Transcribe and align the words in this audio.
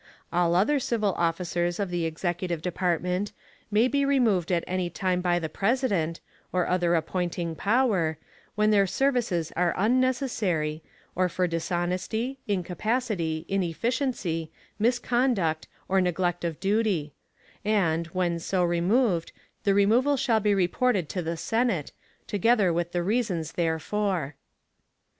All 0.33 0.55
other 0.55 0.79
civil 0.79 1.13
officers 1.13 1.79
of 1.79 1.91
the 1.91 2.05
executive 2.07 2.63
department 2.63 3.33
may 3.69 3.87
be 3.87 4.03
removed 4.03 4.51
at 4.51 4.63
any 4.65 4.89
time 4.89 5.21
by 5.21 5.37
the 5.37 5.47
President, 5.47 6.21
or 6.51 6.65
other 6.65 6.95
appointing 6.95 7.53
power, 7.55 8.17
when 8.55 8.71
their 8.71 8.87
services 8.87 9.51
are 9.55 9.75
unnecessary, 9.77 10.81
or 11.15 11.29
for 11.29 11.45
dishonesty, 11.45 12.39
incapacity, 12.47 13.45
inefficiency, 13.47 14.49
misconduct, 14.79 15.67
or 15.87 16.01
neglect 16.01 16.43
of 16.43 16.59
duty; 16.59 17.13
and, 17.63 18.07
when 18.07 18.39
so 18.39 18.63
removed 18.63 19.31
the 19.65 19.75
removal 19.75 20.17
shall 20.17 20.39
be 20.39 20.55
reported 20.55 21.09
to 21.09 21.21
the 21.21 21.37
Senate, 21.37 21.91
together 22.25 22.73
with 22.73 22.91
the 22.91 23.03
reasons 23.03 23.51
therefor. 23.51 24.33